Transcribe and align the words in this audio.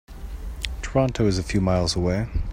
Toronto 0.81 1.27
is 1.27 1.37
a 1.37 1.43
few 1.43 1.61
miles 1.61 1.95
away. 1.95 2.27